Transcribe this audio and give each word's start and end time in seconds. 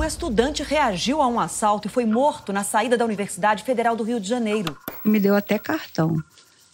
Um 0.00 0.04
estudante 0.04 0.62
reagiu 0.62 1.20
a 1.20 1.26
um 1.26 1.38
assalto 1.38 1.86
e 1.86 1.90
foi 1.90 2.06
morto 2.06 2.54
na 2.54 2.64
saída 2.64 2.96
da 2.96 3.04
Universidade 3.04 3.62
Federal 3.62 3.94
do 3.94 4.02
Rio 4.02 4.18
de 4.18 4.26
Janeiro. 4.26 4.74
Me 5.04 5.20
deu 5.20 5.36
até 5.36 5.58
cartão. 5.58 6.16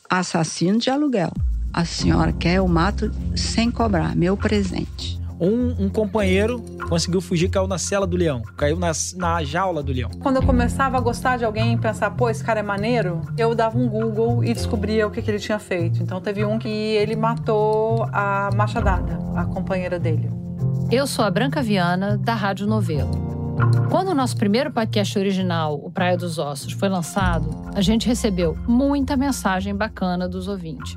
Assassino 0.09 0.79
de 0.79 0.91
aluguel. 0.91 1.33
A 1.73 1.85
senhora 1.85 2.33
quer, 2.33 2.59
eu 2.59 2.69
mato 2.69 3.11
sem 3.35 3.69
cobrar. 3.69 4.15
Meu 4.15 4.37
presente. 4.37 5.21
Um, 5.41 5.87
um, 5.87 5.89
companheiro 5.89 6.63
conseguiu 6.89 7.21
fugir, 7.21 7.49
caiu 7.49 7.67
na 7.67 7.79
cela 7.79 8.07
do 8.07 8.17
leão, 8.17 8.43
caiu 8.57 8.77
na, 8.77 8.93
na 9.17 9.43
jaula 9.43 9.83
do 9.83 9.93
leão. 9.93 10.11
Quando 10.21 10.37
eu 10.37 10.43
começava 10.45 10.97
a 10.97 11.01
gostar 11.01 11.37
de 11.37 11.45
alguém 11.45 11.75
e 11.75 11.77
pensar, 11.77 12.13
pô, 12.13 12.31
esse 12.31 12.45
cara 12.45 12.61
é 12.61 12.63
maneiro, 12.63 13.23
eu 13.37 13.57
dava 13.57 13.77
um 13.77 13.89
Google 13.89 14.45
e 14.45 14.55
descobria 14.55 15.05
o 15.05 15.11
que, 15.11 15.21
que 15.21 15.29
ele 15.29 15.41
tinha 15.41 15.59
feito. 15.59 16.01
Então 16.01 16.21
teve 16.21 16.45
um 16.45 16.61
que 16.61 16.69
ele 16.69 17.17
matou 17.17 18.09
a 18.13 18.51
Machadada, 18.55 19.19
a 19.35 19.45
companheira 19.47 19.99
dele. 19.99 20.46
Eu 20.89 21.05
sou 21.05 21.25
a 21.25 21.31
Branca 21.31 21.61
Viana, 21.61 22.17
da 22.17 22.33
Rádio 22.33 22.65
Novelo. 22.65 23.11
Quando 23.91 24.11
o 24.11 24.15
nosso 24.15 24.37
primeiro 24.37 24.71
podcast 24.71 25.19
original, 25.19 25.81
o 25.83 25.91
Praia 25.91 26.17
dos 26.17 26.39
Ossos, 26.39 26.75
foi 26.75 26.89
lançado, 26.89 27.51
a 27.75 27.81
gente 27.81 28.07
recebeu 28.07 28.57
muita 28.69 29.17
mensagem 29.17 29.75
bacana 29.75 30.29
dos 30.29 30.47
ouvintes. 30.47 30.97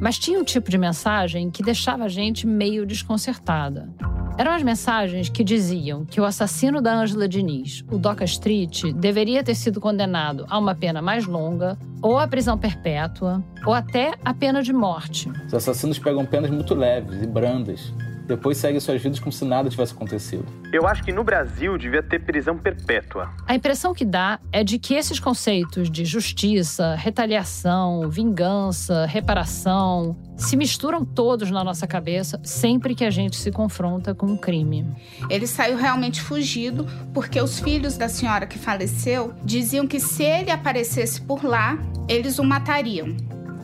Mas 0.00 0.18
tinha 0.18 0.40
um 0.40 0.44
tipo 0.44 0.70
de 0.70 0.78
mensagem 0.78 1.50
que 1.50 1.62
deixava 1.62 2.04
a 2.04 2.08
gente 2.08 2.46
meio 2.46 2.86
desconcertada. 2.86 3.90
Eram 4.38 4.52
as 4.52 4.62
mensagens 4.62 5.28
que 5.28 5.44
diziam 5.44 6.06
que 6.06 6.20
o 6.20 6.24
assassino 6.24 6.80
da 6.80 6.94
Ângela 6.94 7.28
Diniz, 7.28 7.84
o 7.90 7.98
Doca 7.98 8.24
Street, 8.24 8.84
deveria 8.94 9.44
ter 9.44 9.56
sido 9.56 9.78
condenado 9.78 10.46
a 10.48 10.58
uma 10.58 10.74
pena 10.74 11.02
mais 11.02 11.26
longa, 11.26 11.76
ou 12.00 12.18
a 12.18 12.26
prisão 12.26 12.56
perpétua, 12.56 13.44
ou 13.66 13.74
até 13.74 14.12
a 14.24 14.32
pena 14.32 14.62
de 14.62 14.72
morte. 14.72 15.30
Os 15.46 15.52
assassinos 15.52 15.98
pegam 15.98 16.24
penas 16.24 16.50
muito 16.50 16.74
leves 16.74 17.20
e 17.20 17.26
brandas, 17.26 17.92
depois 18.28 18.58
seguem 18.58 18.78
suas 18.78 19.02
vidas 19.02 19.18
como 19.18 19.32
se 19.32 19.44
nada 19.44 19.70
tivesse 19.70 19.94
acontecido. 19.94 20.44
Eu 20.70 20.86
acho 20.86 21.02
que 21.02 21.10
no 21.10 21.24
Brasil 21.24 21.78
devia 21.78 22.02
ter 22.02 22.20
prisão 22.20 22.58
perpétua. 22.58 23.30
A 23.46 23.54
impressão 23.54 23.94
que 23.94 24.04
dá 24.04 24.38
é 24.52 24.62
de 24.62 24.78
que 24.78 24.94
esses 24.94 25.18
conceitos 25.18 25.90
de 25.90 26.04
justiça, 26.04 26.94
retaliação, 26.94 28.10
vingança, 28.10 29.06
reparação 29.06 30.14
se 30.36 30.56
misturam 30.56 31.04
todos 31.04 31.50
na 31.50 31.64
nossa 31.64 31.86
cabeça 31.86 32.38
sempre 32.44 32.94
que 32.94 33.04
a 33.04 33.10
gente 33.10 33.36
se 33.36 33.50
confronta 33.50 34.14
com 34.14 34.26
um 34.26 34.36
crime. 34.36 34.86
Ele 35.30 35.46
saiu 35.46 35.76
realmente 35.76 36.20
fugido 36.20 36.86
porque 37.14 37.40
os 37.40 37.58
filhos 37.58 37.96
da 37.96 38.08
senhora 38.08 38.46
que 38.46 38.58
faleceu 38.58 39.32
diziam 39.42 39.86
que 39.86 39.98
se 39.98 40.22
ele 40.22 40.50
aparecesse 40.50 41.20
por 41.22 41.42
lá, 41.42 41.78
eles 42.08 42.38
o 42.38 42.44
matariam. 42.44 43.16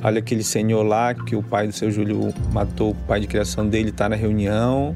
Olha 0.05 0.19
aquele 0.19 0.45
senhor 0.45 0.83
lá 0.83 1.15
que 1.15 1.35
o 1.35 1.43
pai 1.43 1.67
do 1.67 1.73
seu 1.73 1.91
Júlio 1.91 2.35
matou 2.53 2.91
o 2.91 2.95
pai 2.95 3.21
de 3.21 3.27
criação 3.27 3.67
dele, 3.67 3.89
está 3.89 4.07
na 4.07 4.15
reunião. 4.15 4.95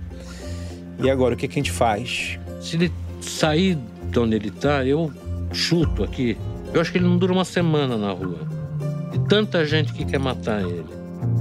E 1.03 1.09
agora, 1.09 1.35
o 1.35 1.37
que, 1.37 1.49
que 1.49 1.59
a 1.59 1.63
gente 1.63 1.73
faz? 1.73 2.39
Se 2.61 2.77
ele 2.77 2.93
sair 3.23 3.79
de 4.11 4.19
onde 4.19 4.37
ele 4.37 4.49
está, 4.49 4.85
eu 4.85 5.11
chuto 5.51 6.05
aqui. 6.05 6.37
Eu 6.75 6.81
acho 6.83 6.93
que 6.93 6.99
ele 6.99 7.07
não 7.07 7.17
dura 7.17 7.33
uma 7.33 7.47
semana 7.47 7.97
na 7.97 8.13
rua. 8.13 8.41
E 9.15 9.19
tanta 9.31 9.65
gente 9.65 9.95
que 9.95 10.05
quer 10.05 10.19
matar 10.19 10.61
ele. 10.61 10.85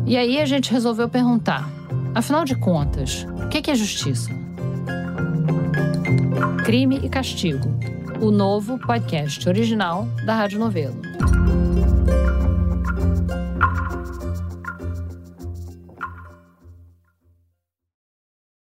E 0.06 0.16
aí 0.16 0.40
a 0.40 0.45
gente 0.45 0.72
resolveu 0.72 1.10
perguntar: 1.10 1.70
afinal 2.16 2.45
de 2.45 2.56
contas, 2.56 3.28
o 3.44 3.50
que 3.50 3.70
é 3.70 3.76
justiça? 3.76 4.32
Crime 6.64 7.02
e 7.04 7.10
Castigo, 7.10 7.68
o 8.22 8.32
novo 8.32 8.80
podcast 8.80 9.48
original 9.50 10.08
da 10.26 10.36
Rádio 10.36 10.58
Novelo. 10.58 11.02